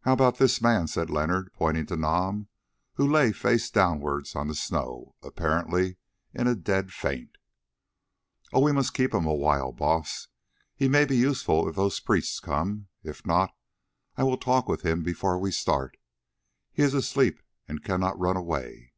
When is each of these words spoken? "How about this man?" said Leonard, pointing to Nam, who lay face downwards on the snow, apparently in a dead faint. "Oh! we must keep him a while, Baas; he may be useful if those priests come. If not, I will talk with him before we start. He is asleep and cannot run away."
"How 0.00 0.12
about 0.14 0.38
this 0.38 0.60
man?" 0.60 0.88
said 0.88 1.08
Leonard, 1.08 1.52
pointing 1.52 1.86
to 1.86 1.96
Nam, 1.96 2.48
who 2.94 3.06
lay 3.08 3.30
face 3.30 3.70
downwards 3.70 4.34
on 4.34 4.48
the 4.48 4.56
snow, 4.56 5.14
apparently 5.22 5.98
in 6.34 6.48
a 6.48 6.56
dead 6.56 6.92
faint. 6.92 7.36
"Oh! 8.52 8.58
we 8.64 8.72
must 8.72 8.92
keep 8.92 9.14
him 9.14 9.24
a 9.24 9.32
while, 9.32 9.70
Baas; 9.70 10.26
he 10.74 10.88
may 10.88 11.04
be 11.04 11.16
useful 11.16 11.68
if 11.68 11.76
those 11.76 12.00
priests 12.00 12.40
come. 12.40 12.88
If 13.04 13.24
not, 13.24 13.54
I 14.16 14.24
will 14.24 14.36
talk 14.36 14.68
with 14.68 14.82
him 14.84 15.04
before 15.04 15.38
we 15.38 15.52
start. 15.52 15.96
He 16.72 16.82
is 16.82 16.92
asleep 16.92 17.40
and 17.68 17.84
cannot 17.84 18.18
run 18.18 18.36
away." 18.36 18.94